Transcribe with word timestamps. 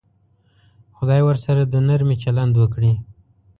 خدای 0.97 1.21
ورسره 1.27 1.61
د 1.65 1.75
نرمي 1.87 2.15
چلند 2.23 2.53
وکړي. 2.57 2.93